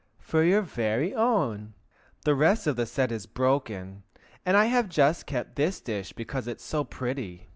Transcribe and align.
"For 0.17 0.43
your 0.43 0.63
very 0.63 1.13
own. 1.13 1.75
The 2.23 2.33
rest 2.33 2.65
of 2.65 2.75
the 2.75 2.87
set 2.87 3.11
is 3.11 3.27
broken, 3.27 4.01
and 4.43 4.57
I 4.57 4.65
have 4.65 4.89
just 4.89 5.27
kept 5.27 5.57
this 5.57 5.79
dish 5.79 6.11
because 6.11 6.47
it 6.47 6.57
is 6.57 6.63
so 6.63 6.83
pretty. 6.83 7.49